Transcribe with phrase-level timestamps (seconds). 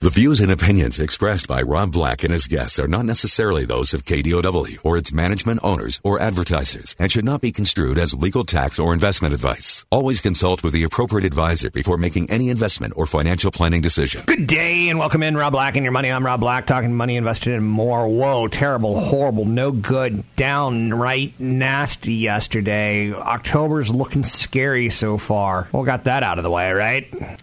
[0.00, 3.92] The views and opinions expressed by Rob Black and his guests are not necessarily those
[3.92, 8.44] of KDOW or its management owners or advertisers and should not be construed as legal
[8.44, 9.84] tax or investment advice.
[9.90, 14.22] Always consult with the appropriate advisor before making any investment or financial planning decision.
[14.26, 16.12] Good day and welcome in Rob Black and your money.
[16.12, 18.06] I'm Rob Black talking money invested in more.
[18.06, 23.12] Whoa, terrible, horrible, no good, downright nasty yesterday.
[23.12, 25.68] October's looking scary so far.
[25.72, 27.40] Well, got that out of the way, right?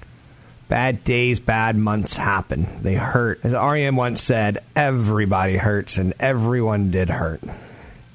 [0.68, 2.68] Bad days, bad months happen.
[2.82, 3.40] They hurt.
[3.44, 7.42] As REM once said, everybody hurts and everyone did hurt.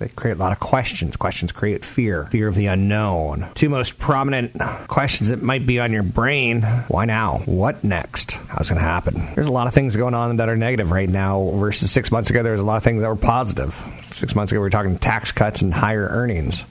[0.01, 1.15] They create a lot of questions.
[1.17, 3.51] Questions create fear, fear of the unknown.
[3.55, 7.43] Two most prominent questions that might be on your brain why now?
[7.45, 8.33] What next?
[8.33, 9.29] How's it going to happen?
[9.35, 12.31] There's a lot of things going on that are negative right now versus six months
[12.31, 12.43] ago.
[12.43, 13.79] There was a lot of things that were positive.
[14.11, 16.65] Six months ago, we were talking tax cuts and higher earnings.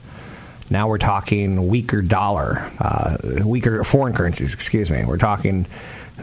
[0.70, 5.04] Now we're talking weaker dollar, uh, weaker foreign currencies, excuse me.
[5.04, 5.66] We're talking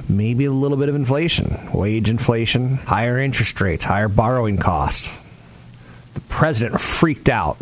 [0.07, 5.15] maybe a little bit of inflation, wage inflation, higher interest rates, higher borrowing costs.
[6.13, 7.57] The president freaked out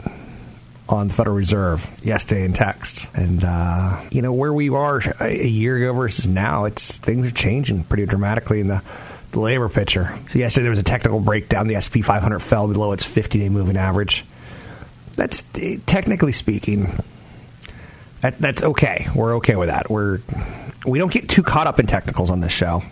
[0.88, 3.08] on the Federal Reserve yesterday in text.
[3.16, 7.32] And, uh, you know, where we are a year ago versus now, it's things are
[7.32, 8.84] changing pretty dramatically in the,
[9.32, 10.16] the labor picture.
[10.30, 11.68] So yesterday there was a technical breakdown.
[11.68, 14.24] The SP 500 fell below its 50-day moving average
[15.16, 15.44] that's
[15.86, 17.04] technically speaking,
[18.22, 19.08] that, that's okay.
[19.16, 19.90] We're okay with that.
[19.90, 20.20] We're
[20.86, 22.84] we don't get too caught up in technicals on this show.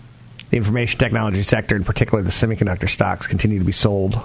[0.49, 4.21] The information technology sector, in particular the semiconductor stocks, continue to be sold,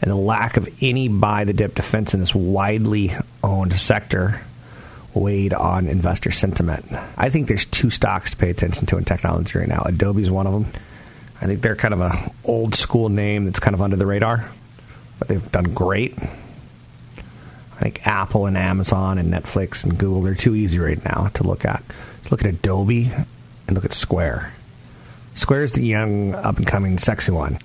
[0.00, 4.42] and the lack of any buy the dip defense in this widely owned sector
[5.14, 6.86] weighed on investor sentiment.
[7.16, 9.82] I think there's two stocks to pay attention to in technology right now.
[9.84, 10.66] Adobe's one of them.
[11.40, 14.48] I think they're kind of a old school name that's kind of under the radar,
[15.18, 16.16] but they've done great.
[17.82, 21.64] Think Apple and Amazon and Netflix and Google, they're too easy right now to look
[21.64, 21.82] at.
[22.18, 23.10] Let's look at Adobe
[23.66, 24.54] and look at Square.
[25.34, 27.58] Square is the young, up and coming, sexy one.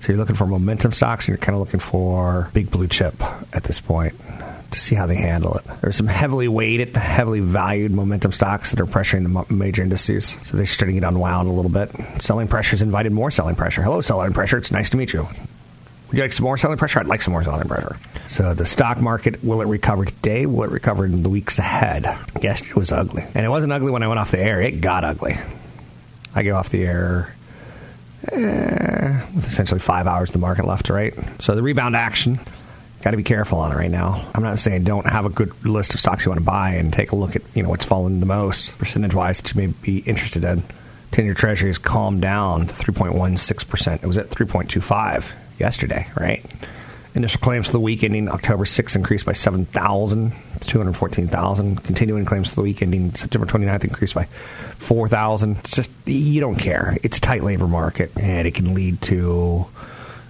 [0.00, 3.20] So you're looking for momentum stocks and you're kind of looking for big blue chip
[3.52, 4.14] at this point
[4.70, 5.64] to see how they handle it.
[5.80, 10.36] There's some heavily weighted, heavily valued momentum stocks that are pressuring the major indices.
[10.44, 11.90] So they're starting to unwound a little bit.
[12.22, 13.82] Selling pressure has invited more selling pressure.
[13.82, 14.56] Hello, selling pressure.
[14.56, 15.26] It's nice to meet you.
[16.08, 17.00] Would you like some more selling pressure?
[17.00, 17.96] I'd like some more selling pressure.
[18.28, 20.46] So the stock market, will it recover today?
[20.46, 22.04] Will it recover in the weeks ahead?
[22.40, 23.24] Yesterday was ugly.
[23.34, 24.60] And it wasn't ugly when I went off the air.
[24.60, 25.36] It got ugly.
[26.34, 27.34] I go off the air
[28.30, 31.14] eh, with essentially five hours of the market left to right.
[31.40, 32.38] So the rebound action,
[33.02, 34.26] got to be careful on it right now.
[34.34, 36.92] I'm not saying don't have a good list of stocks you want to buy and
[36.92, 39.98] take a look at you know what's fallen the most percentage wise to maybe be
[39.98, 40.62] interested in.
[41.12, 44.02] 10 year treasury has calmed down to 3.16%.
[44.02, 46.44] It was at 3.25 yesterday, right?
[47.14, 51.84] Initial claims for the week ending October 6th increased by 7,000 to 214,000.
[51.84, 54.24] Continuing claims for the week ending September 29th increased by
[54.78, 55.58] 4,000.
[55.58, 56.96] It's just, you don't care.
[57.04, 59.64] It's a tight labor market, and it can lead to,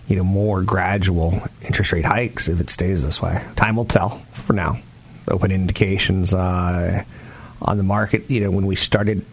[0.08, 3.42] you know, more gradual interest rate hikes if it stays this way.
[3.56, 4.78] Time will tell for now.
[5.28, 7.02] Open indications uh,
[7.62, 9.24] on the market, you know, when we started,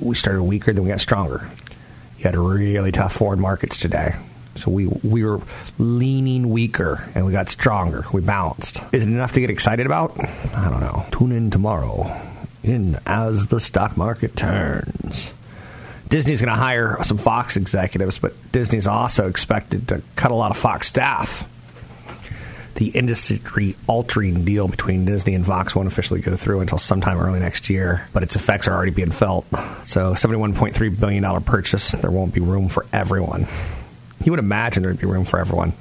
[0.00, 1.46] we started weaker, then we got stronger.
[2.16, 4.14] You had really tough forward markets today.
[4.56, 5.40] So we we were
[5.78, 8.04] leaning weaker and we got stronger.
[8.12, 8.80] We bounced.
[8.92, 10.18] Is it enough to get excited about?
[10.56, 11.06] I don't know.
[11.12, 12.20] Tune in tomorrow
[12.62, 15.32] in as the stock market turns.
[16.08, 20.50] Disney's going to hire some Fox executives, but Disney's also expected to cut a lot
[20.50, 21.48] of Fox staff.
[22.74, 27.38] The industry altering deal between Disney and Fox won't officially go through until sometime early
[27.38, 29.46] next year, but its effects are already being felt.
[29.84, 33.46] So, $71.3 billion purchase, there won't be room for everyone.
[34.24, 35.72] You would imagine there'd be room for everyone.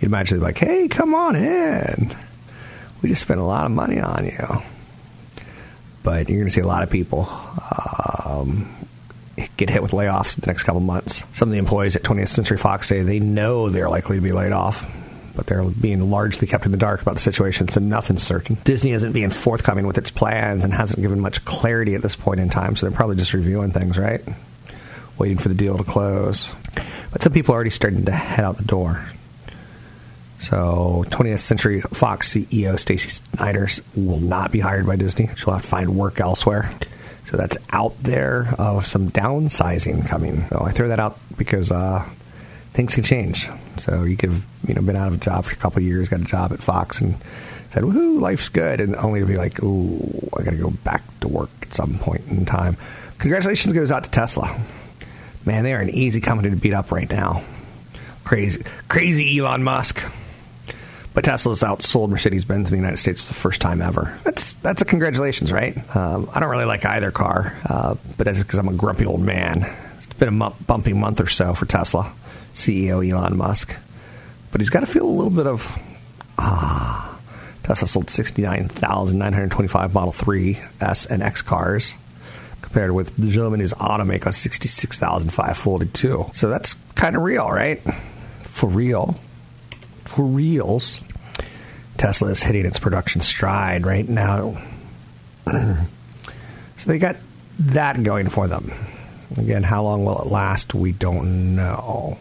[0.00, 2.14] You'd imagine they'd be like, hey, come on in.
[3.02, 4.62] We just spent a lot of money on you.
[6.02, 7.28] But you're going to see a lot of people
[8.24, 8.74] um,
[9.56, 11.22] get hit with layoffs in the next couple months.
[11.32, 14.32] Some of the employees at 20th Century Fox say they know they're likely to be
[14.32, 14.90] laid off,
[15.36, 18.56] but they're being largely kept in the dark about the situation, so nothing's certain.
[18.64, 22.40] Disney isn't being forthcoming with its plans and hasn't given much clarity at this point
[22.40, 24.22] in time, so they're probably just reviewing things, right?
[25.18, 26.50] Waiting for the deal to close.
[27.12, 29.04] But some people are already starting to head out the door.
[30.38, 35.28] So, 20th Century Fox CEO Stacey Snider will not be hired by Disney.
[35.36, 36.72] She'll have to find work elsewhere.
[37.28, 40.46] So that's out there of some downsizing coming.
[40.48, 42.08] So I throw that out because uh,
[42.72, 43.50] things can change.
[43.76, 46.08] So you could have you know been out of a job for a couple years,
[46.08, 47.16] got a job at Fox, and
[47.74, 51.02] said, "Woohoo, life's good," and only to be like, "Ooh, I got to go back
[51.20, 52.78] to work at some point in time."
[53.18, 54.58] Congratulations goes out to Tesla.
[55.48, 57.42] Man, they are an easy company to beat up right now.
[58.22, 60.02] Crazy, crazy Elon Musk.
[61.14, 64.18] But Tesla's outsold Mercedes Benz in the United States for the first time ever.
[64.24, 65.74] That's that's a congratulations, right?
[65.96, 69.22] Um, I don't really like either car, uh, but that's because I'm a grumpy old
[69.22, 69.74] man.
[69.96, 72.12] It's been a m- bumpy month or so for Tesla
[72.52, 73.74] CEO Elon Musk,
[74.52, 75.80] but he's got to feel a little bit of
[76.36, 77.18] ah.
[77.62, 81.94] Tesla sold 69,925 Model 3 S and X cars
[82.62, 86.30] compared with the Germany's automaker 66,542.
[86.34, 87.80] So that's kind of real, right?
[88.42, 89.16] For real.
[90.04, 91.00] For reals.
[91.96, 94.60] Tesla is hitting its production stride right now.
[95.46, 95.76] so
[96.86, 97.16] they got
[97.58, 98.72] that going for them.
[99.36, 100.74] Again, how long will it last?
[100.74, 102.18] We don't know.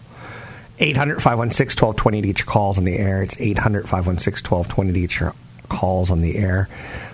[0.80, 3.24] 800 516 1220 to your calls on the air.
[3.24, 5.34] It's 800 516 1220 to your
[5.70, 6.70] calls on the air.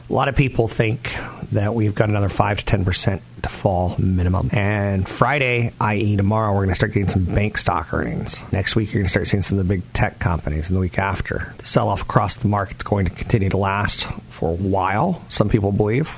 [0.09, 1.15] A lot of people think
[1.53, 4.49] that we've got another 5 to 10% to fall minimum.
[4.51, 8.41] And Friday, i.e., tomorrow, we're going to start getting some bank stock earnings.
[8.51, 10.67] Next week, you're going to start seeing some of the big tech companies.
[10.67, 13.57] And the week after, the sell off across the market is going to continue to
[13.57, 16.17] last for a while, some people believe.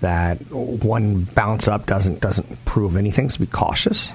[0.00, 4.08] That one bounce up doesn't doesn't prove anything, so be cautious.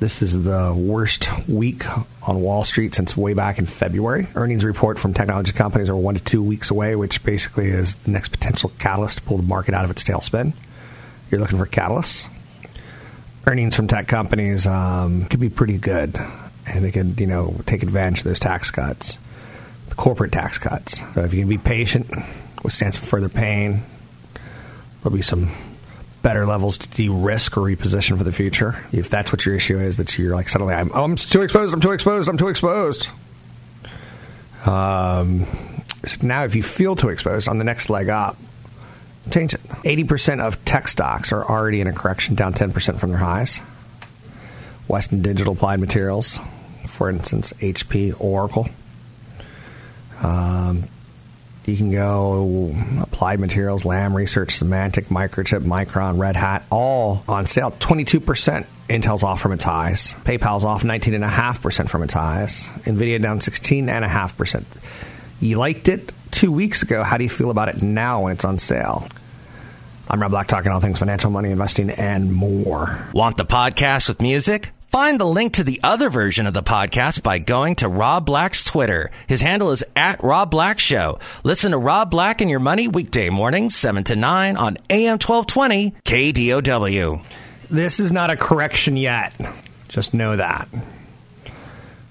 [0.00, 1.82] This is the worst week
[2.22, 4.28] on Wall Street since way back in February.
[4.36, 8.12] Earnings report from technology companies are one to two weeks away, which basically is the
[8.12, 10.52] next potential catalyst to pull the market out of its tailspin.
[11.32, 12.28] You're looking for catalysts.
[13.44, 16.14] Earnings from tech companies um, could be pretty good,
[16.64, 19.18] and they can, you know, take advantage of those tax cuts,
[19.88, 21.00] the corporate tax cuts.
[21.14, 22.08] So if you can be patient,
[22.62, 23.82] withstand some further pain,
[25.02, 25.50] there'll be some
[26.28, 28.84] better levels to de-risk or reposition for the future.
[28.92, 31.80] If that's what your issue is, that you're like suddenly I'm, I'm too exposed, I'm
[31.80, 33.08] too exposed, I'm too exposed.
[34.66, 35.46] Um,
[36.04, 38.36] so now, if you feel too exposed on the next leg up,
[39.30, 39.66] change it.
[39.70, 43.60] 80% of tech stocks are already in a correction, down 10% from their highs.
[44.86, 46.40] Western Digital Applied Materials,
[46.84, 48.68] for instance, HP, Oracle.
[50.22, 50.84] Um,
[51.68, 57.70] you can go Applied Materials, Lam Research, Symantec, Microchip, Micron, Red Hat, all on sale.
[57.70, 60.14] 22% Intel's off from its highs.
[60.24, 62.64] PayPal's off 19.5% from its highs.
[62.84, 64.64] NVIDIA down 16.5%.
[65.40, 67.02] You liked it two weeks ago.
[67.02, 69.06] How do you feel about it now when it's on sale?
[70.08, 72.98] I'm Rob Black, talking all things financial, money, investing, and more.
[73.12, 74.72] Want the podcast with music?
[74.90, 78.64] Find the link to the other version of the podcast by going to Rob Black's
[78.64, 79.10] Twitter.
[79.26, 81.18] His handle is at Rob Black Show.
[81.44, 85.90] Listen to Rob Black and Your Money weekday mornings, 7 to 9 on AM 1220
[86.06, 87.22] KDOW.
[87.68, 89.34] This is not a correction yet.
[89.88, 90.68] Just know that.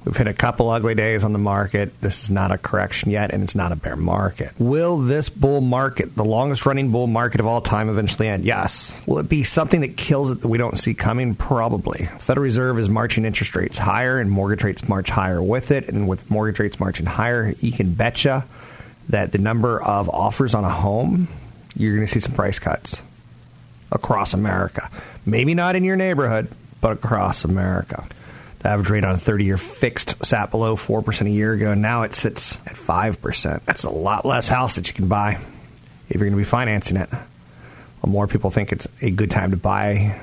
[0.07, 1.99] We've hit a couple ugly days on the market.
[1.99, 4.53] This is not a correction yet, and it's not a bear market.
[4.57, 8.45] Will this bull market, the longest running bull market of all time, eventually end?
[8.45, 8.95] Yes.
[9.05, 11.35] Will it be something that kills it that we don't see coming?
[11.35, 12.05] Probably.
[12.05, 15.89] The Federal Reserve is marching interest rates higher, and mortgage rates march higher with it.
[15.89, 18.45] And with mortgage rates marching higher, you can betcha
[19.09, 21.27] that the number of offers on a home,
[21.75, 23.01] you're going to see some price cuts
[23.91, 24.89] across America.
[25.25, 26.47] Maybe not in your neighborhood,
[26.79, 28.07] but across America.
[28.59, 31.73] The average rate on a 30 year fixed sat below 4% a year ago.
[31.73, 33.65] Now it sits at 5%.
[33.65, 35.39] That's a lot less house that you can buy
[36.09, 37.09] if you're going to be financing it.
[37.11, 40.19] Well, more people think it's a good time to buy.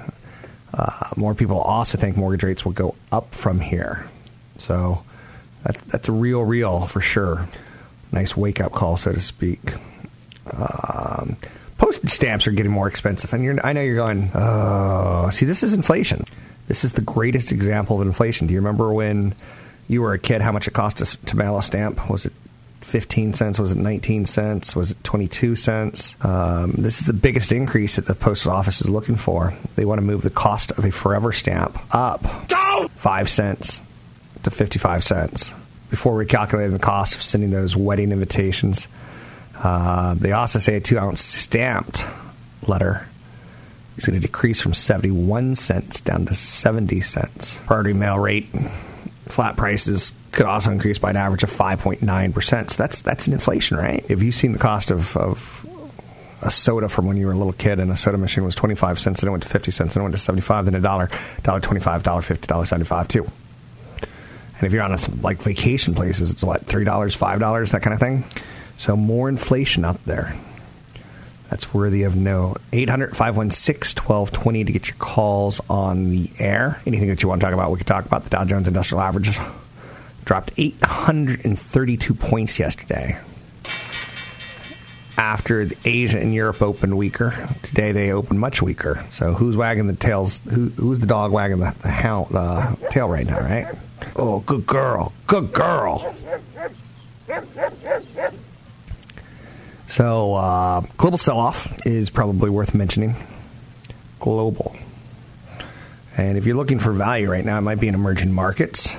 [0.72, 4.08] Uh, more people also think mortgage rates will go up from here.
[4.58, 5.04] So
[5.62, 7.48] that, that's a real, real for sure.
[8.12, 9.74] Nice wake up call, so to speak.
[10.52, 11.36] Um,
[11.78, 15.74] postage stamps are getting more expensive, and I know you're going, oh, see, this is
[15.74, 16.24] inflation.
[16.68, 18.47] This is the greatest example of inflation.
[18.47, 19.35] Do you remember when
[19.88, 22.09] you were a kid how much it cost us to mail a stamp?
[22.09, 22.33] Was it
[22.80, 23.59] 15 cents?
[23.59, 24.76] Was it 19 cents?
[24.76, 26.16] Was it 22 cents?
[26.25, 29.54] Um, this is the biggest increase that the postal office is looking for.
[29.75, 32.88] They want to move the cost of a forever stamp up Go!
[32.97, 33.80] 5 cents
[34.42, 35.52] to 55 cents
[35.90, 38.88] before recalculating the cost of sending those wedding invitations.
[39.56, 42.04] Uh, they also say a two ounce stamped
[42.66, 43.06] letter
[43.96, 47.58] is going to decrease from 71 cents down to 70 cents.
[47.66, 48.48] Priority mail rate,
[49.26, 52.70] flat prices could also increase by an average of 5.9%.
[52.70, 54.04] So that's that's an inflation, right?
[54.08, 55.66] If you've seen the cost of, of
[56.42, 58.98] a soda from when you were a little kid and a soda machine was 25
[58.98, 61.08] cents, then it went to 50 cents, then it went to 75, then a dollar,
[61.42, 63.26] dollar 25, dollar 50, dollar 75 too.
[64.58, 68.00] And if you're on a, like vacation places, it's what, $3, $5, that kind of
[68.00, 68.24] thing?
[68.76, 70.36] So more inflation out there.
[71.54, 72.61] That's worthy of note.
[72.73, 76.80] 800 516 1220 to get your calls on the air.
[76.84, 78.25] Anything that you want to talk about, we could talk about.
[78.25, 79.38] The Dow Jones Industrial Average
[80.25, 83.20] dropped 832 points yesterday.
[85.16, 89.06] After the Asia and Europe opened weaker, today they opened much weaker.
[89.12, 90.40] So who's wagging the tails?
[90.50, 92.30] Who, who's the dog wagging the, the hound,
[92.90, 93.38] tail right now?
[93.38, 93.66] Right?
[94.16, 96.16] Oh, good girl, good girl.
[99.94, 103.14] So, uh, global sell off is probably worth mentioning.
[104.18, 104.74] Global.
[106.16, 108.96] And if you're looking for value right now, it might be in emerging markets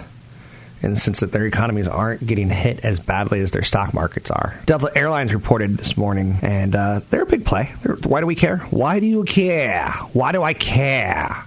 [0.82, 4.32] in the sense that their economies aren't getting hit as badly as their stock markets
[4.32, 4.58] are.
[4.66, 7.74] Delta Airlines reported this morning, and uh, they're a big play.
[7.82, 8.60] They're, why do we care?
[8.70, 9.90] Why do you care?
[10.14, 11.44] Why do I care?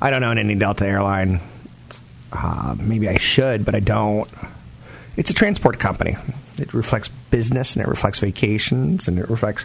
[0.00, 1.40] I don't own any Delta airline.
[2.32, 4.30] Uh, maybe I should, but I don't.
[5.14, 6.16] It's a transport company.
[6.56, 9.64] It reflects business and it reflects vacations and it reflects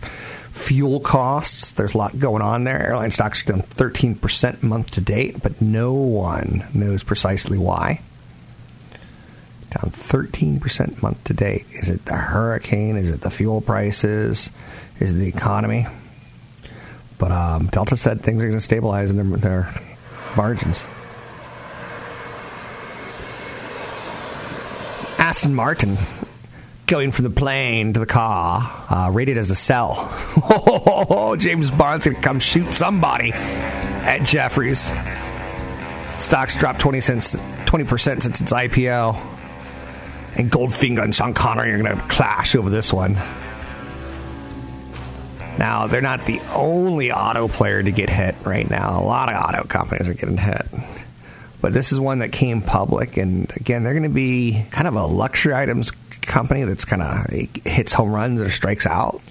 [0.52, 1.72] fuel costs.
[1.72, 2.82] There's a lot going on there.
[2.82, 8.02] Airline stocks are down 13% month to date, but no one knows precisely why.
[9.72, 11.66] Down 13% month to date.
[11.72, 12.96] Is it the hurricane?
[12.98, 14.50] Is it the fuel prices?
[15.00, 15.88] Is it the economy?
[17.18, 19.82] But um, Delta said things are going to stabilize in their, their
[20.36, 20.84] margins.
[25.18, 25.98] Aston Martin
[26.94, 29.96] going from the plane to the car, uh, rated as a sell.
[30.44, 34.92] Oh, James Bond's to come shoot somebody at Jefferies.
[36.20, 39.16] Stocks dropped 20 cents, 20% since its IPO.
[40.36, 43.16] And Goldfinger and Sean Connery are going to clash over this one.
[45.58, 49.00] Now, they're not the only auto player to get hit right now.
[49.00, 50.68] A lot of auto companies are getting hit.
[51.60, 54.96] But this is one that came public, and again, they're going to be kind of
[54.96, 55.92] a luxury items
[56.34, 57.30] company that's kind of
[57.64, 59.22] hits home runs or strikes out.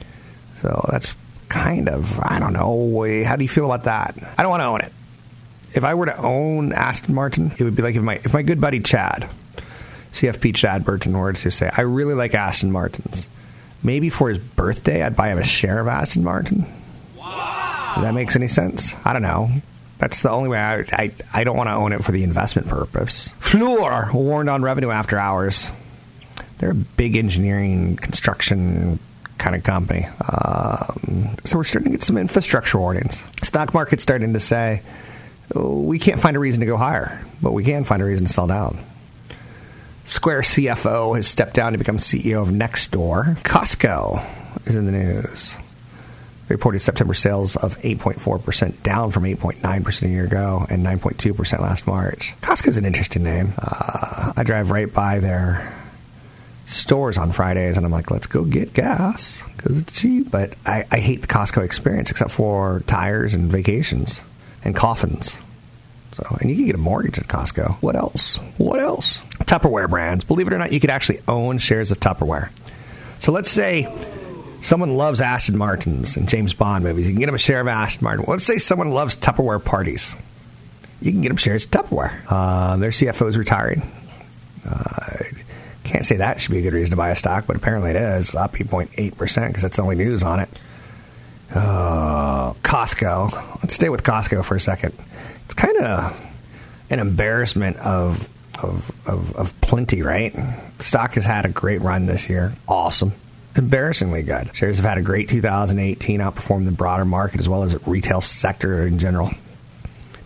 [0.61, 1.13] So that's
[1.49, 3.25] kind of, I don't know.
[3.25, 4.17] How do you feel about that?
[4.39, 4.93] I don't want to own it.
[5.75, 8.43] If I were to own Aston Martin, it would be like if my if my
[8.43, 9.29] good buddy Chad,
[10.13, 13.27] CFP Chad Burton, were to say, I really like Aston Martins.
[13.83, 16.67] Maybe for his birthday, I'd buy him a share of Aston Martin.
[17.19, 17.95] Wow.
[17.97, 18.95] If that makes any sense?
[19.05, 19.51] I don't know.
[19.99, 22.69] That's the only way I, I, I don't want to own it for the investment
[22.69, 23.31] purpose.
[23.41, 25.71] Fluor warned on revenue after hours.
[26.63, 29.01] They're a big engineering, construction
[29.37, 30.07] kind of company.
[30.07, 33.21] Um, so we're starting to get some infrastructure warnings.
[33.43, 34.83] Stock market's starting to say,
[35.57, 38.33] we can't find a reason to go higher, but we can find a reason to
[38.33, 38.79] sell down.
[40.05, 43.39] Square CFO has stepped down to become CEO of Nextdoor.
[43.39, 44.25] Costco
[44.69, 45.57] is in the news.
[46.49, 52.37] Reported September sales of 8.4%, down from 8.9% a year ago and 9.2% last March.
[52.41, 53.53] Costco is an interesting name.
[53.59, 55.82] Uh, I drive right by there
[56.67, 60.31] stores on Fridays, and I'm like, let's go get gas because it's cheap.
[60.31, 64.21] But I, I hate the Costco experience except for tires and vacations
[64.65, 65.37] and coffins.
[66.13, 67.77] So, and you can get a mortgage at Costco.
[67.77, 68.37] What else?
[68.59, 69.19] What else?
[69.45, 70.25] Tupperware brands.
[70.25, 72.51] Believe it or not, you could actually own shares of Tupperware.
[73.19, 73.89] So let's say
[74.61, 77.07] someone loves Aston Martins and James Bond movies.
[77.07, 78.25] You can get them a share of Aston Martin.
[78.29, 80.15] Let's say someone loves Tupperware parties.
[81.01, 82.13] You can get them shares of Tupperware.
[82.29, 83.83] Uh, their CFO is retiring.
[84.69, 85.02] Uh,
[85.93, 87.97] can't say that should be a good reason to buy a stock, but apparently it
[87.97, 90.49] is up 8.8% because that's the only news on it.
[91.55, 93.61] Uh, Costco.
[93.63, 94.95] Let's stay with Costco for a second.
[95.45, 96.19] It's kind of
[96.89, 98.31] an embarrassment of,
[98.63, 100.35] of, of, of plenty, right?
[100.79, 102.55] Stock has had a great run this year.
[102.67, 103.13] Awesome.
[103.55, 104.57] Embarrassingly good.
[104.57, 108.23] Shares have had a great 2018, outperformed the broader market as well as the retail
[108.23, 109.31] sector in general.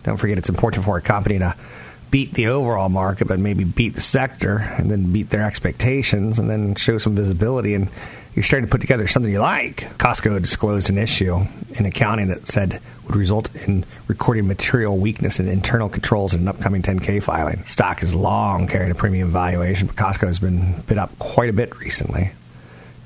[0.03, 1.53] Don't forget, it's important for a company to
[2.09, 6.49] beat the overall market, but maybe beat the sector and then beat their expectations and
[6.49, 7.73] then show some visibility.
[7.73, 7.89] And
[8.33, 9.77] you're starting to put together something you like.
[9.97, 11.39] Costco disclosed an issue
[11.71, 16.47] in accounting that said would result in recording material weakness in internal controls in an
[16.47, 17.63] upcoming 10K filing.
[17.65, 21.53] Stock has long carried a premium valuation, but Costco has been bid up quite a
[21.53, 22.31] bit recently,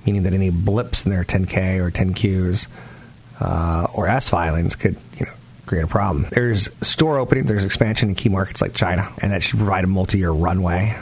[0.06, 2.68] meaning that any blips in their 10K or 10Qs
[3.40, 5.32] uh, or S filings could, you know,
[5.72, 6.28] create a problem.
[6.32, 9.88] There's store openings, there's expansion in key markets like China, and that should provide a
[9.88, 10.98] multi year runway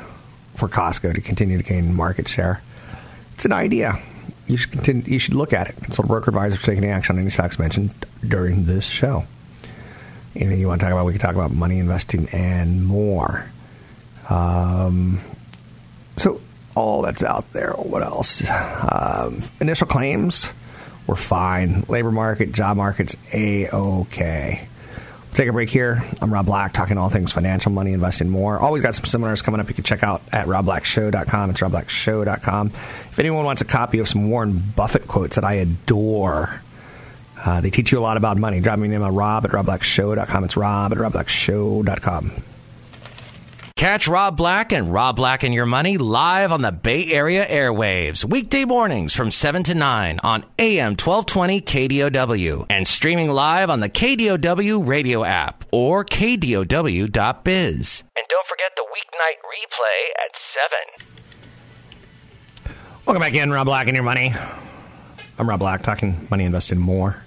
[0.54, 2.62] for Costco to continue to gain market share.
[3.34, 4.00] It's an idea.
[4.46, 5.76] You should continue, you should look at it.
[5.78, 7.96] Consult a broker advisor for taking action on any stocks mentioned
[8.28, 9.26] during this show.
[10.36, 13.50] Anything you want to talk about, we can talk about money investing and more.
[14.30, 15.20] Um,
[16.16, 16.42] so
[16.76, 17.72] all that's out there.
[17.72, 18.48] What else?
[18.48, 20.52] Um, initial claims
[21.10, 21.84] we're fine.
[21.88, 24.68] Labor market, job market's a okay.
[25.24, 26.04] We'll take a break here.
[26.22, 28.58] I'm Rob Black, talking all things financial, money, investing, more.
[28.60, 29.68] Always got some seminars coming up.
[29.68, 31.50] You can check out at robblackshow.com.
[31.50, 32.68] It's robblackshow.com.
[32.68, 36.62] If anyone wants a copy of some Warren Buffett quotes that I adore,
[37.44, 38.60] Uh, they teach you a lot about money.
[38.60, 40.44] Drop me an email, rob at robblackshow.com.
[40.44, 42.32] It's rob at robblackshow.com.
[43.80, 48.26] Catch Rob Black and Rob Black and Your Money live on the Bay Area airwaves,
[48.26, 53.88] weekday mornings from 7 to 9 on AM 1220 KDOW and streaming live on the
[53.88, 56.68] KDOW radio app or KDOW.biz.
[58.18, 60.32] And don't forget the weeknight replay at
[62.66, 62.76] 7.
[63.06, 64.34] Welcome back in, Rob Black and Your Money.
[65.38, 67.24] I'm Rob Black, talking money invested more.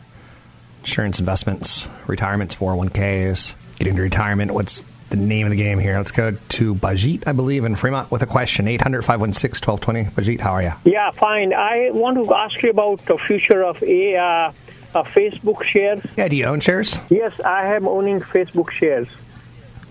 [0.81, 4.51] Insurance investments, retirements, 401ks, getting to retirement.
[4.51, 4.83] What's
[5.13, 5.97] the name of the game here.
[5.99, 8.67] Let's go to Bajit, I believe, in Fremont with a question.
[8.67, 10.11] 800 516 1220.
[10.17, 10.73] Bajit, how are you?
[10.85, 11.53] Yeah, fine.
[11.53, 14.53] I want to ask you about the future of a, uh,
[14.95, 16.05] a Facebook shares.
[16.17, 16.97] Yeah, do you own shares?
[17.11, 19.07] Yes, I am owning Facebook shares.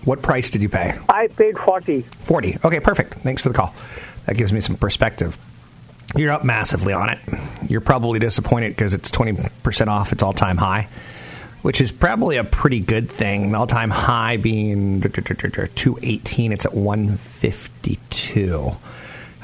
[0.04, 0.98] What price did you pay?
[1.08, 2.02] I paid 40.
[2.02, 2.58] 40.
[2.64, 3.14] Okay, perfect.
[3.14, 3.72] Thanks for the call.
[4.26, 5.38] That gives me some perspective.
[6.16, 7.20] You're up massively on it.
[7.68, 10.88] You're probably disappointed because it's 20% off its all time high
[11.62, 13.54] which is probably a pretty good thing.
[13.54, 18.76] All time high being 218, it's at 152.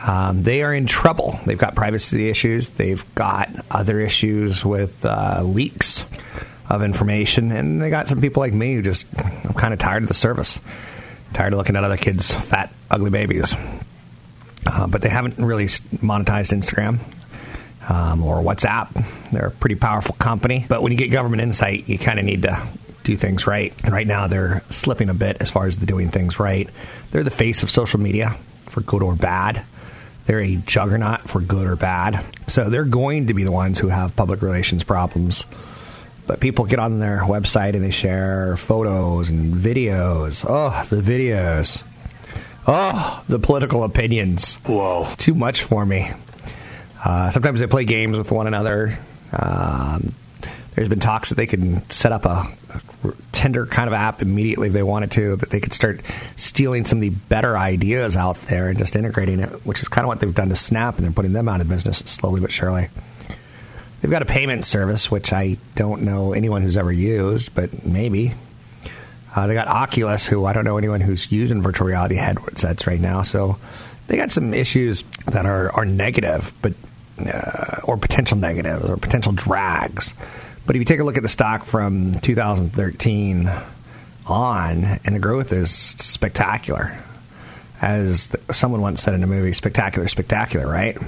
[0.07, 1.41] Um, they are in trouble.
[1.47, 6.05] They've got privacy issues, they've got other issues with uh, leaks
[6.69, 10.03] of information, and they got some people like me who just, I'm kind of tired
[10.03, 10.61] of the service.
[11.35, 13.55] Tired of looking at other kids' fat, ugly babies.
[14.67, 17.01] Uh, but they haven't really monetized Instagram
[17.89, 19.05] um, or WhatsApp.
[19.33, 20.65] They're a pretty powerful company.
[20.69, 22.67] But when you get government insight, you kind of need to
[23.05, 23.73] do things right.
[23.85, 26.69] And right now, they're slipping a bit as far as the doing things right.
[27.11, 29.63] They're the face of social media for good or bad.
[30.27, 32.23] They're a juggernaut for good or bad.
[32.49, 35.45] So they're going to be the ones who have public relations problems.
[36.27, 40.45] But people get on their website and they share photos and videos.
[40.47, 41.83] Oh, the videos.
[42.67, 44.57] Oh, the political opinions.
[44.57, 45.05] Whoa.
[45.05, 46.13] It's too much for me.
[47.05, 48.99] Uh, sometimes they play games with one another.
[49.33, 50.15] Um,
[50.75, 54.69] there's been talks that they could set up a, a, Tinder kind of app immediately
[54.69, 56.01] if they wanted to, that they could start
[56.37, 60.05] stealing some of the better ideas out there and just integrating it, which is kind
[60.05, 62.51] of what they've done to Snap, and they're putting them out of business slowly but
[62.51, 62.89] surely.
[64.01, 68.35] They've got a payment service, which I don't know anyone who's ever used, but maybe.
[69.35, 73.01] Uh, they got Oculus, who I don't know anyone who's using virtual reality headsets right
[73.01, 73.23] now.
[73.23, 73.59] So
[74.07, 76.73] they got some issues that are, are negative, but
[77.27, 80.15] uh, or potential negatives or potential drags.
[80.67, 83.51] But if you take a look at the stock from 2013
[84.27, 86.97] on, and the growth is spectacular.
[87.81, 90.99] As someone once said in a movie, spectacular, spectacular, right?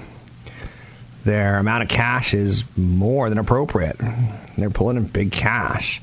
[1.25, 4.01] Their amount of cash is more than appropriate.
[4.57, 6.01] They're pulling in big cash.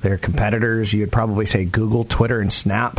[0.00, 2.98] Their competitors, you'd probably say Google, Twitter, and Snap.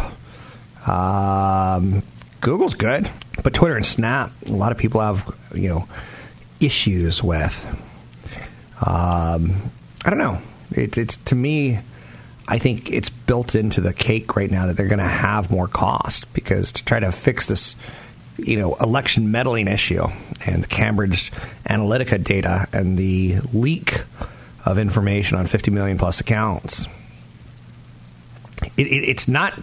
[0.87, 2.03] Um,
[2.41, 3.09] Google's good,
[3.43, 5.87] but Twitter and Snap, a lot of people have, you know,
[6.59, 7.65] issues with.
[8.85, 9.71] Um,
[10.05, 10.39] I don't know.
[10.71, 11.79] It, it's to me,
[12.47, 15.67] I think it's built into the cake right now that they're going to have more
[15.67, 17.75] cost because to try to fix this,
[18.37, 20.07] you know, election meddling issue
[20.45, 21.31] and the Cambridge
[21.65, 24.01] Analytica data and the leak
[24.65, 26.85] of information on 50 million plus accounts.
[28.77, 29.53] It, it, it's not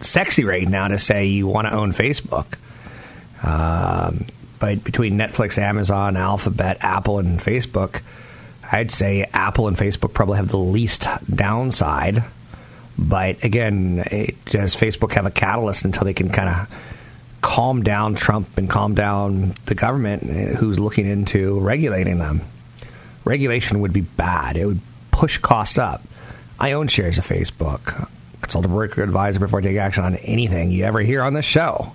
[0.00, 2.58] sexy right now to say you want to own Facebook.
[3.42, 4.26] Um,
[4.58, 8.00] but between Netflix, Amazon, Alphabet, Apple, and Facebook,
[8.70, 12.24] I'd say Apple and Facebook probably have the least downside.
[12.98, 16.68] But again, it, does Facebook have a catalyst until they can kind of
[17.42, 22.40] calm down Trump and calm down the government eh, who's looking into regulating them?
[23.24, 24.56] Regulation would be bad.
[24.56, 26.02] It would push costs up.
[26.58, 28.08] I own shares of Facebook.
[28.40, 31.92] Consult a broker advisor before taking action on anything you ever hear on this show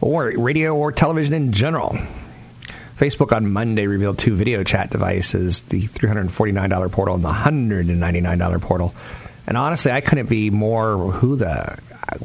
[0.00, 1.96] or radio or television in general.
[2.96, 8.94] Facebook on Monday revealed two video chat devices, the $349 portal and the $199 portal.
[9.46, 11.78] And honestly, I couldn't be more who the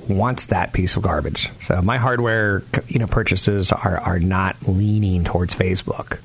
[0.07, 1.49] wants that piece of garbage.
[1.61, 6.19] So my hardware, you know, purchases are, are not leaning towards Facebook.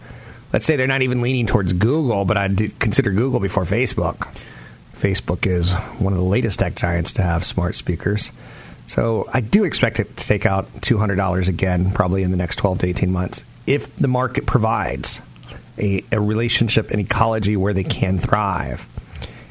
[0.52, 4.28] Let's say they're not even leaning towards Google, but I'd consider Google before Facebook.
[4.96, 8.30] Facebook is one of the latest tech giants to have smart speakers.
[8.88, 12.80] So I do expect it to take out $200 again, probably in the next 12
[12.80, 15.20] to 18 months, if the market provides
[15.78, 18.88] a, a relationship and ecology where they can thrive.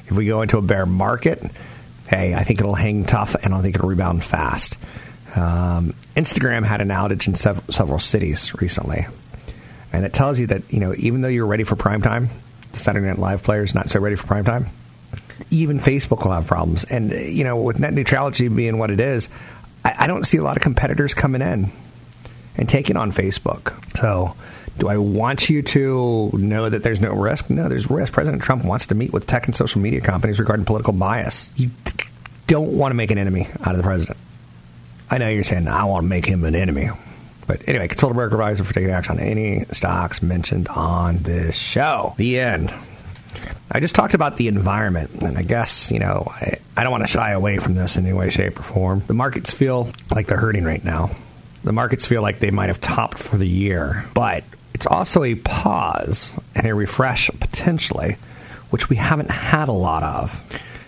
[0.08, 1.44] If we go into a bear market,
[2.08, 4.78] hey, I think it'll hang tough and I think it'll rebound fast.
[5.36, 9.06] Um, Instagram had an outage in sev- several cities recently,
[9.94, 12.30] and it tells you that you know even though you're ready for prime time,
[12.74, 14.68] Saturday Night Live players not so ready for prime time
[15.50, 16.84] even Facebook will have problems.
[16.86, 19.30] And, you know, with net neutrality being what it is,
[19.86, 21.72] I, I don't see a lot of competitors coming in
[22.56, 23.74] and taking on Facebook.
[23.98, 24.36] So
[24.78, 27.50] Do I want you to know that there's no risk?
[27.50, 28.14] No, there's risk.
[28.14, 31.50] President Trump wants to meet with tech and social media companies regarding political bias.
[31.56, 31.72] You
[32.46, 34.18] don't want to make an enemy out of the president.
[35.10, 36.90] I know you're saying, I want to make him an enemy.
[37.48, 41.56] But anyway, consult a broker advisor for taking action on any stocks mentioned on this
[41.56, 42.14] show.
[42.18, 42.74] The end.
[43.72, 47.04] I just talked about the environment, and I guess, you know, I, I don't want
[47.04, 49.04] to shy away from this in any way, shape, or form.
[49.08, 51.12] The markets feel like they're hurting right now.
[51.64, 55.36] The markets feel like they might have topped for the year, but it's also a
[55.36, 58.18] pause and a refresh potentially,
[58.70, 60.44] which we haven't had a lot of.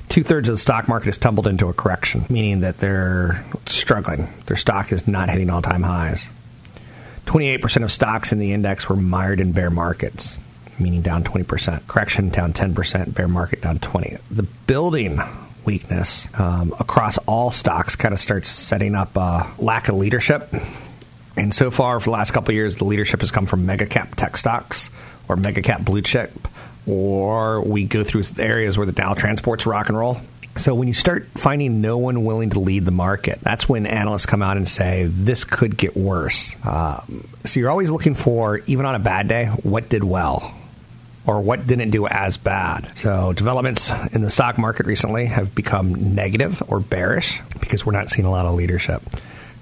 [0.09, 4.27] Two thirds of the stock market has tumbled into a correction, meaning that they're struggling.
[4.45, 6.29] Their stock is not hitting all time highs.
[7.25, 10.39] 28% of stocks in the index were mired in bear markets,
[10.79, 11.87] meaning down 20%.
[11.87, 14.17] Correction down 10%, bear market down 20.
[14.31, 15.21] The building
[15.65, 20.53] weakness um, across all stocks kind of starts setting up a lack of leadership.
[21.37, 24.15] And so far, for the last couple years, the leadership has come from mega cap
[24.15, 24.89] tech stocks
[25.27, 26.31] or mega cap blue chip,
[26.87, 30.19] or we go through areas where the Dow transports rock and roll.
[30.57, 34.25] So when you start finding no one willing to lead the market, that's when analysts
[34.25, 36.55] come out and say this could get worse.
[36.65, 40.58] Um, so you're always looking for, even on a bad day, what did well
[41.29, 42.89] or what didn't do as bad.
[42.97, 48.09] So developments in the stock market recently have become negative or bearish because we're not
[48.09, 49.03] seeing a lot of leadership.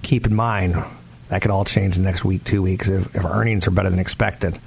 [0.02, 0.82] Keep in mind
[1.28, 3.90] that could all change in the next week, two weeks if, if earnings are better
[3.90, 4.58] than expected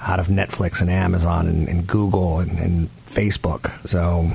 [0.00, 3.86] out of Netflix and Amazon and, and Google and, and Facebook.
[3.86, 4.30] So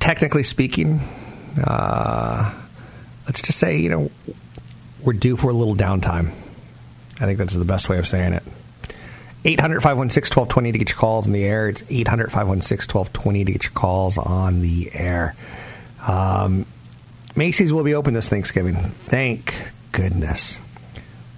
[0.00, 1.02] technically speaking,
[1.62, 2.52] uh,
[3.26, 4.10] let's just say, you know,
[5.04, 6.32] we're due for a little downtime.
[7.20, 8.42] I think that's the best way of saying it.
[9.44, 11.68] 800 516 1220 to get your calls in the air.
[11.68, 15.34] It's 800 516 1220 to get your calls on the air.
[16.06, 16.66] Um,
[17.34, 18.76] Macy's will be open this Thanksgiving.
[18.76, 19.54] Thank
[19.90, 20.58] goodness.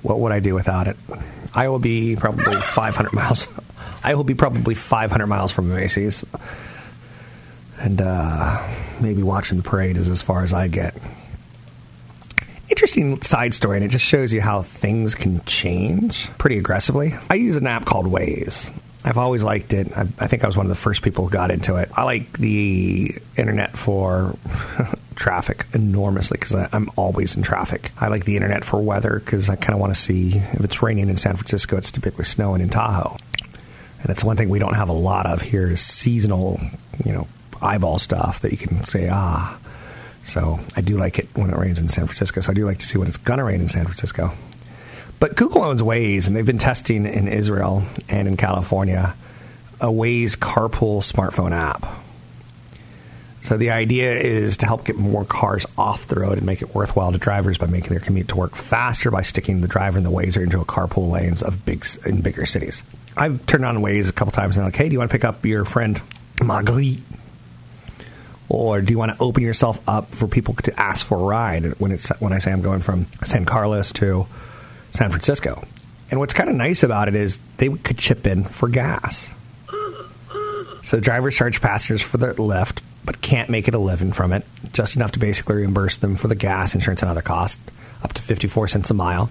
[0.02, 0.96] What would I do without it?
[1.54, 3.48] I will be probably 500 miles.
[4.04, 6.24] I will be probably 500 miles from Macy's
[7.78, 8.66] and uh,
[9.00, 10.94] maybe watching the parade is as far as I get.
[12.74, 17.14] Interesting side story, and it just shows you how things can change pretty aggressively.
[17.30, 18.68] I use an app called Waze.
[19.04, 19.96] I've always liked it.
[19.96, 21.88] I, I think I was one of the first people who got into it.
[21.94, 24.36] I like the internet for
[25.14, 27.92] traffic enormously because I'm always in traffic.
[28.00, 30.82] I like the internet for weather because I kind of want to see if it's
[30.82, 33.16] raining in San Francisco, it's typically snowing in Tahoe.
[34.02, 36.60] And it's one thing we don't have a lot of here is seasonal,
[37.04, 37.28] you know,
[37.62, 39.60] eyeball stuff that you can say, ah.
[40.24, 42.40] So I do like it when it rains in San Francisco.
[42.40, 44.32] So I do like to see when it's going to rain in San Francisco.
[45.20, 49.14] But Google owns Waze, and they've been testing in Israel and in California
[49.80, 51.86] a Waze carpool smartphone app.
[53.42, 56.74] So the idea is to help get more cars off the road and make it
[56.74, 60.06] worthwhile to drivers by making their commute to work faster by sticking the driver and
[60.06, 62.82] the Wazer into a carpool lanes of big in bigger cities.
[63.16, 65.14] I've turned on Waze a couple times and I'm like, hey, do you want to
[65.14, 66.00] pick up your friend
[66.42, 67.02] Marguerite
[68.48, 71.64] or do you want to open yourself up for people to ask for a ride
[71.80, 74.26] when it's when I say I'm going from San Carlos to
[74.92, 75.66] San Francisco?
[76.10, 79.30] And what's kind of nice about it is they could chip in for gas.
[80.82, 84.44] So drivers charge passengers for their lift, but can't make it a living from it,
[84.72, 87.60] just enough to basically reimburse them for the gas, insurance, and other costs,
[88.02, 89.30] up to 54 cents a mile.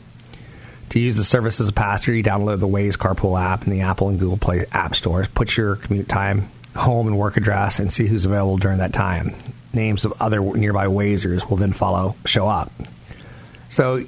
[0.90, 3.82] To use the service as a passenger, you download the Waze Carpool app in the
[3.82, 7.92] Apple and Google Play app stores, put your commute time home and work address and
[7.92, 9.36] see who's available during that time.
[9.74, 12.72] Names of other nearby Wazers will then follow, show up.
[13.70, 14.06] So,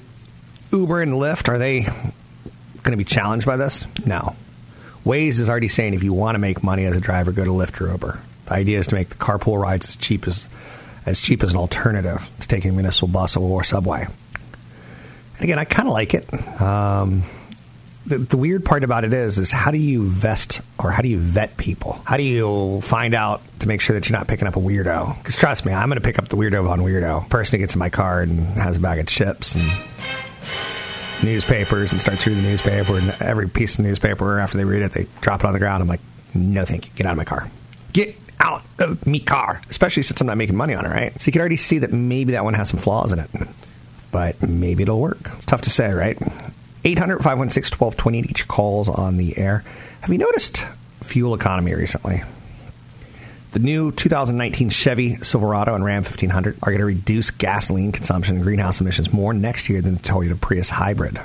[0.72, 3.86] Uber and Lyft, are they going to be challenged by this?
[4.06, 4.36] No.
[5.06, 7.52] Waze is already saying if you want to make money as a driver, go to
[7.52, 8.20] Lyft or Uber.
[8.46, 10.46] The idea is to make the carpool rides as cheap as
[11.06, 14.08] as cheap as an alternative to taking a municipal bus or subway.
[15.36, 16.34] And again, I kind of like it.
[16.60, 17.24] Um,
[18.06, 21.08] the, the, weird part about it is, is how do you vest or how do
[21.10, 22.02] you vet people?
[22.06, 25.18] How do you find out to make sure that you're not picking up a weirdo?
[25.18, 27.28] Because trust me, I'm going to pick up the weirdo on weirdo.
[27.30, 29.64] Person who gets in my car and has a bag of chips and
[31.24, 34.92] newspapers and starts reading the newspaper and every piece of newspaper after they read it,
[34.92, 35.82] they drop it on the ground.
[35.82, 36.02] I'm like,
[36.36, 36.92] no, thank you.
[36.96, 37.50] Get out of my car.
[37.92, 39.62] Get out of me car.
[39.70, 41.20] Especially since I'm not making money on it, right?
[41.20, 43.30] So you can already see that maybe that one has some flaws in it.
[44.12, 45.32] But maybe it'll work.
[45.38, 46.18] It's tough to say, right?
[46.86, 49.64] 800 516 1220 each calls on the air.
[50.02, 50.64] Have you noticed
[51.02, 52.22] fuel economy recently?
[53.54, 58.44] The new 2019 Chevy Silverado and Ram 1500 are going to reduce gasoline consumption and
[58.44, 61.20] greenhouse emissions more next year than the Toyota Prius hybrid.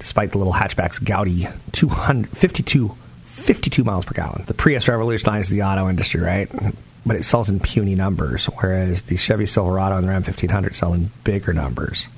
[0.00, 4.44] Despite the little hatchback's gaudy 252, 52 miles per gallon.
[4.46, 6.50] The Prius revolutionized the auto industry, right?
[7.06, 10.92] But it sells in puny numbers, whereas the Chevy Silverado and the Ram 1500 sell
[10.92, 12.08] in bigger numbers.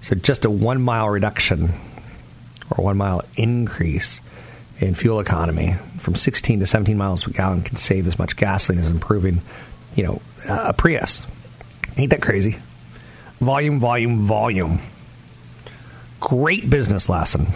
[0.00, 1.74] So just a one mile reduction
[2.70, 4.20] or one mile increase
[4.80, 8.80] in fuel economy from 16 to 17 miles per gallon can save as much gasoline
[8.80, 9.42] as improving,
[9.94, 11.26] you know, a Prius.
[11.96, 12.58] Ain't that crazy?
[13.40, 14.80] Volume, volume, volume.
[16.20, 17.46] Great business lesson.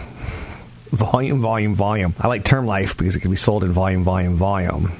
[0.91, 2.13] Volume, volume, volume.
[2.19, 4.91] I like term life because it can be sold in volume, volume, volume.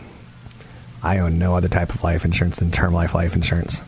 [1.02, 3.82] I own no other type of life insurance than term life life insurance.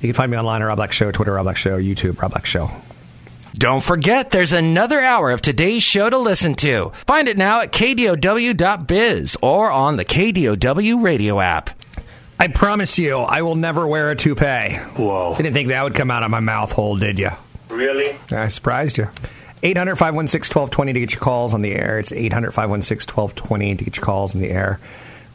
[0.00, 2.32] You can find me online at Rob Black Show, Twitter Rob Black Show, YouTube Rob
[2.32, 2.70] Black Show.
[3.58, 6.92] Don't forget, there's another hour of today's show to listen to.
[7.08, 11.70] Find it now at kdow.biz or on the KDOW radio app.
[12.38, 14.76] I promise you, I will never wear a toupee.
[14.96, 15.34] Whoa.
[15.36, 17.30] Didn't think that would come out of my mouth hole, did you?
[17.68, 18.16] Really?
[18.30, 19.08] I surprised you.
[19.64, 21.98] 800 516 1220 to get your calls on the air.
[21.98, 24.78] It's 800 516 1220 to get your calls in the air.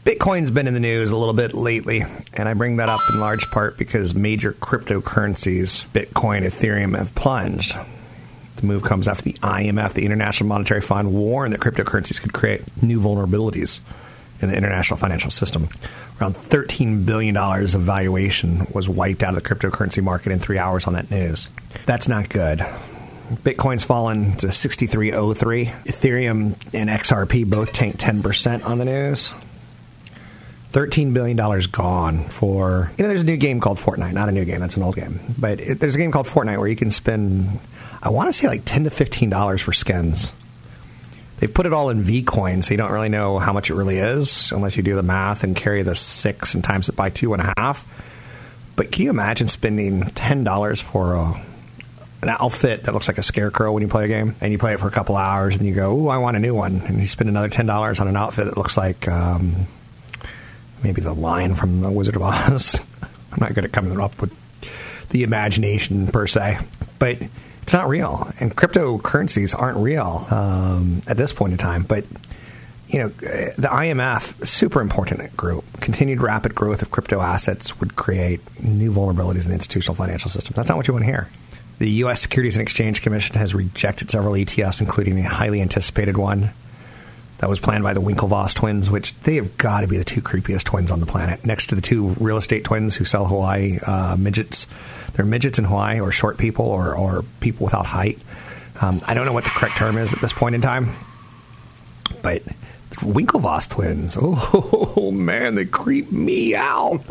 [0.05, 2.05] Bitcoin's been in the news a little bit lately,
[2.35, 7.75] and I bring that up in large part because major cryptocurrencies, Bitcoin, Ethereum, have plunged.
[8.57, 12.61] The move comes after the IMF, the International Monetary Fund, warned that cryptocurrencies could create
[12.81, 13.79] new vulnerabilities
[14.41, 15.69] in the international financial system.
[16.21, 20.85] Around $13 billion of valuation was wiped out of the cryptocurrency market in three hours
[20.85, 21.49] on that news.
[21.85, 22.59] That's not good.
[23.31, 25.65] Bitcoin's fallen to 6303.
[25.65, 29.33] Ethereum and XRP both tanked 10% on the news.
[30.73, 31.37] $13 billion
[31.71, 32.91] gone for.
[32.97, 34.13] You know, there's a new game called Fortnite.
[34.13, 35.19] Not a new game, that's an old game.
[35.37, 37.59] But it, there's a game called Fortnite where you can spend,
[38.03, 40.33] I want to say like 10 to $15 for skins.
[41.39, 43.73] They've put it all in V coin, so you don't really know how much it
[43.73, 47.09] really is unless you do the math and carry the six and times it by
[47.09, 47.87] two and a half.
[48.75, 51.41] But can you imagine spending $10 for a,
[52.21, 54.73] an outfit that looks like a scarecrow when you play a game and you play
[54.73, 56.81] it for a couple hours and you go, Ooh, I want a new one.
[56.81, 59.07] And you spend another $10 on an outfit that looks like.
[59.07, 59.67] Um,
[60.83, 62.79] maybe the lion from the Wizard of Oz.
[63.31, 64.37] I'm not good at coming up with
[65.09, 66.59] the imagination per se,
[66.99, 67.17] but
[67.63, 68.29] it's not real.
[68.39, 71.83] And cryptocurrencies aren't real um, at this point in time.
[71.83, 72.05] But
[72.89, 78.41] you know, the IMF, super important group, continued rapid growth of crypto assets would create
[78.61, 80.53] new vulnerabilities in the institutional financial system.
[80.55, 81.29] That's not what you want to hear.
[81.79, 82.21] The U.S.
[82.21, 86.51] Securities and Exchange Commission has rejected several ETFs, including a highly anticipated one
[87.43, 90.21] that was planned by the Winklevoss twins, which they have got to be the two
[90.21, 93.79] creepiest twins on the planet, next to the two real estate twins who sell Hawaii
[93.85, 94.65] uh, midgets.
[95.11, 98.17] They're midgets in Hawaii, or short people, or, or people without height.
[98.79, 100.87] Um, I don't know what the correct term is at this point in time,
[102.21, 102.43] but
[103.01, 104.17] Winklevoss twins.
[104.95, 107.03] Oh, man, they creep me out.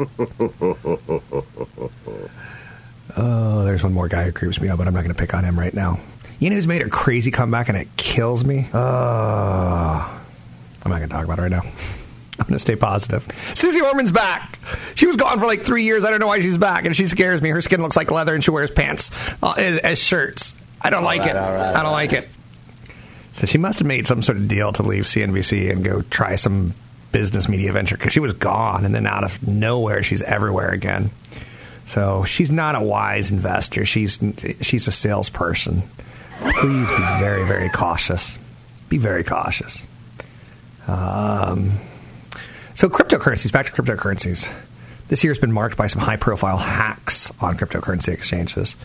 [3.18, 5.35] oh, there's one more guy who creeps me out, but I'm not going to pick
[5.35, 6.01] on him right now.
[6.38, 8.68] You know who's made a crazy comeback and it kills me?
[8.73, 10.21] Uh,
[10.85, 11.62] I'm not going to talk about it right now.
[12.38, 13.27] I'm going to stay positive.
[13.55, 14.59] Suze Orman's back.
[14.95, 16.05] She was gone for like three years.
[16.05, 17.51] I don't know why she's back, and she scares me.
[17.51, 19.11] Her skin looks like leather, and she wears pants
[19.42, 20.55] uh, as, as, shirts.
[20.81, 21.38] I don't all like right, it.
[21.38, 22.29] Right, I don't like it.
[23.35, 26.37] So she must have made some sort of deal to leave CNBC and go try
[26.37, 26.75] some
[27.12, 31.11] business media venture because she was gone, and then out of nowhere, she's everywhere again.
[31.87, 33.85] So she's not a wise investor.
[33.85, 34.18] She's
[34.62, 35.83] she's a salesperson
[36.51, 38.38] please be very, very cautious.
[38.88, 39.87] Be very cautious.
[40.87, 41.73] Um,
[42.75, 44.51] so, cryptocurrencies, back to cryptocurrencies.
[45.09, 48.77] This year's been marked by some high profile hacks on cryptocurrency exchanges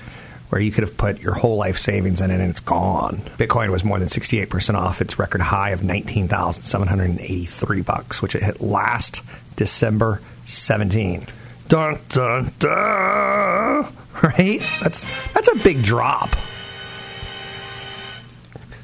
[0.50, 3.18] where you could have put your whole life savings in it and it's gone.
[3.38, 8.62] Bitcoin was more than 68% off its record high of 19,783 bucks, which it hit
[8.62, 9.24] last
[9.56, 11.28] December 17.
[11.68, 13.94] Dun, dun, dun.
[14.24, 14.64] Right?
[14.82, 15.06] That's
[15.36, 16.36] that's a big drop.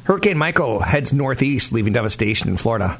[0.03, 2.99] Hurricane Michael heads northeast, leaving devastation in Florida.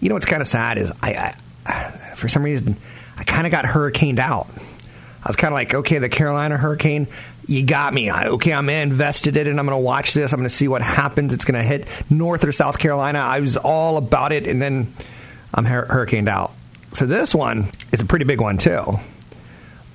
[0.00, 1.34] You know what's kind of sad is I,
[1.66, 2.76] I for some reason,
[3.16, 4.48] I kind of got hurricaned out.
[5.22, 7.08] I was kind of like, okay, the Carolina hurricane,
[7.46, 8.10] you got me.
[8.10, 10.32] I, okay, I'm invested in it, and I'm going to watch this.
[10.32, 11.34] I'm going to see what happens.
[11.34, 13.18] It's going to hit North or South Carolina.
[13.18, 14.92] I was all about it, and then
[15.52, 16.52] I'm hur- hurricaned out.
[16.92, 18.98] So this one is a pretty big one too.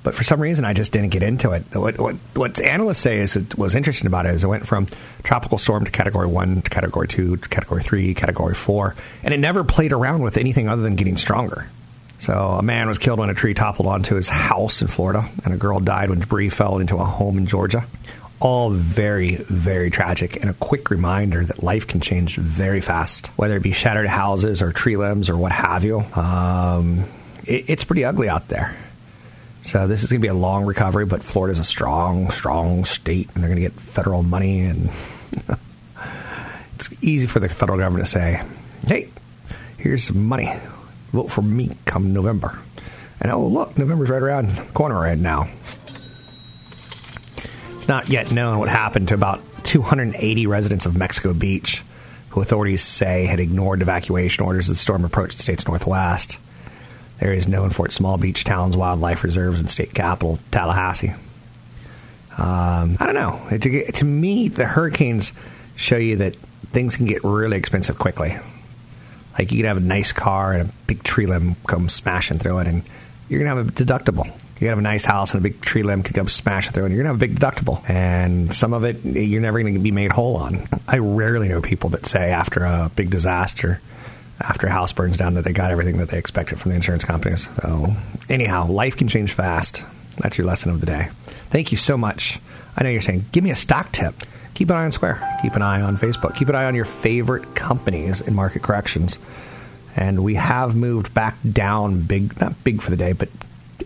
[0.02, 1.64] But for some reason, I just didn't get into it.
[1.72, 4.88] What, what, what analysts say is it was interesting about it is it went from
[5.22, 9.38] tropical storm to category one to category two to category three, category four, and it
[9.38, 11.68] never played around with anything other than getting stronger.
[12.18, 15.54] So a man was killed when a tree toppled onto his house in Florida, and
[15.54, 17.84] a girl died when debris fell into a home in Georgia.
[18.38, 23.56] All very, very tragic, and a quick reminder that life can change very fast, whether
[23.56, 26.00] it be shattered houses or tree limbs or what have you.
[26.14, 27.04] Um,
[27.44, 28.76] it, it's pretty ugly out there.
[29.62, 33.30] So this is going to be a long recovery, but Florida's a strong, strong state,
[33.34, 34.60] and they're going to get federal money.
[34.60, 34.90] And
[36.74, 38.42] it's easy for the federal government to say,
[38.86, 39.08] "Hey,
[39.78, 40.52] here's some money.
[41.12, 42.58] Vote for me come November."
[43.20, 45.48] And oh, look, November's right around the corner right now.
[47.76, 51.84] It's not yet known what happened to about 280 residents of Mexico Beach,
[52.30, 56.38] who authorities say had ignored evacuation orders as the storm approached the state's northwest.
[57.22, 61.14] Areas known for its small beach towns, wildlife reserves, and state capital, Tallahassee.
[62.36, 63.58] Um, I don't know.
[63.58, 65.32] To, to me, the hurricanes
[65.76, 66.34] show you that
[66.72, 68.36] things can get really expensive quickly.
[69.38, 72.58] Like you can have a nice car and a big tree limb come smashing through
[72.58, 72.82] it, and
[73.28, 74.30] you're gonna have a deductible.
[74.60, 76.94] You have a nice house and a big tree limb could come smashing through, and
[76.94, 77.88] you're gonna have a big deductible.
[77.88, 80.66] And some of it you're never gonna be made whole on.
[80.88, 83.80] I rarely know people that say after a big disaster,
[84.44, 87.04] after a house burns down, that they got everything that they expected from the insurance
[87.04, 87.48] companies.
[87.62, 87.94] So
[88.28, 89.82] anyhow, life can change fast.
[90.18, 91.10] That's your lesson of the day.
[91.50, 92.38] Thank you so much.
[92.76, 94.14] I know you're saying, give me a stock tip
[94.54, 95.38] keep an eye on Square.
[95.42, 96.36] Keep an eye on Facebook.
[96.36, 99.18] Keep an eye on your favorite companies in market corrections.
[99.96, 103.28] And we have moved back down big, not big for the day, but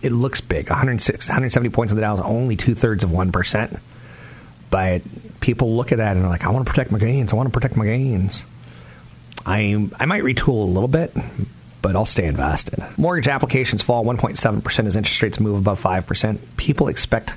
[0.01, 0.69] it looks big.
[0.69, 3.79] 106, 170 points in the Dow is only two thirds of 1%.
[4.69, 5.01] But
[5.39, 7.33] people look at that and they're like, I want to protect my gains.
[7.33, 8.43] I want to protect my gains.
[9.45, 11.15] I, I might retool a little bit,
[11.81, 12.83] but I'll stay invested.
[12.97, 16.39] Mortgage applications fall 1.7% as interest rates move above 5%.
[16.57, 17.33] People expect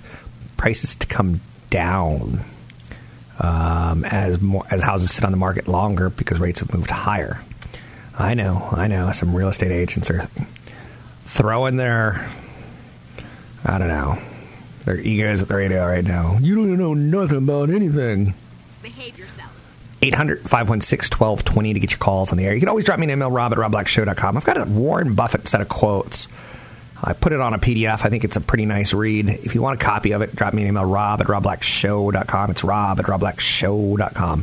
[0.56, 2.40] prices to come down
[3.38, 7.42] um, as more, as houses sit on the market longer because rates have moved higher.
[8.18, 9.12] I know, I know.
[9.12, 10.28] Some real estate agents are
[11.24, 12.28] throwing their,
[13.64, 14.18] I don't know,
[14.84, 16.36] their egos at the radio right now.
[16.40, 18.34] You don't know nothing about anything.
[18.82, 19.49] Behave yourself.
[20.02, 22.54] 800 516 1220 to get your calls on the air.
[22.54, 24.36] You can always drop me an email, rob at robblackshow.com.
[24.36, 26.28] I've got a Warren Buffett set of quotes
[27.02, 28.04] I put it on a PDF.
[28.04, 29.28] I think it's a pretty nice read.
[29.28, 32.50] If you want a copy of it, drop me an email, rob at robblackshow.com.
[32.50, 34.42] It's rob at robblackshow.com.